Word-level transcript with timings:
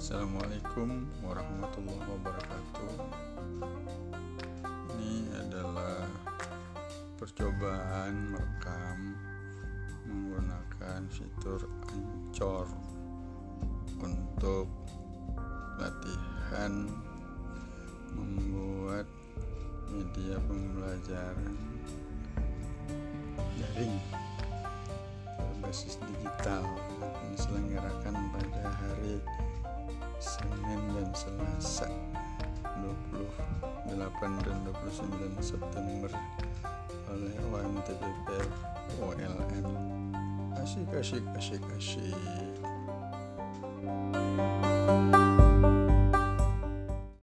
Assalamualaikum 0.00 1.12
warahmatullahi 1.20 2.08
wabarakatuh. 2.08 2.92
Ini 4.96 5.28
adalah 5.44 6.08
percobaan 7.20 8.32
merekam 8.32 9.12
menggunakan 10.08 11.04
fitur 11.12 11.68
Anchor 11.92 12.64
untuk 14.00 14.72
latihan 15.76 16.88
membuat 18.16 19.04
media 19.92 20.40
pembelajaran 20.48 21.60
daring 23.52 24.00
berbasis 25.60 26.00
digital 26.08 26.64
yang 27.20 27.36
diselenggarakan 27.36 28.16
pada 28.32 28.64
hari 28.80 29.20
Senin 30.20 30.80
dan 30.94 31.10
Selasa 31.16 31.88
28 32.78 34.46
dan 34.46 34.56
29 34.68 35.40
September. 35.42 36.10
Oleh 37.10 37.34
OMTPP 37.50 38.28
OLN 39.02 39.66
asik 40.60 40.92
asik 40.94 41.24
asik 41.34 41.62
asik 41.74 42.49